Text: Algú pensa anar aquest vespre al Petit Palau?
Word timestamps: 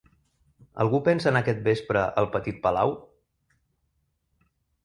Algú 0.85 1.01
pensa 1.07 1.29
anar 1.31 1.43
aquest 1.45 1.61
vespre 1.67 2.05
al 2.23 2.31
Petit 2.37 2.57
Palau? 2.65 2.97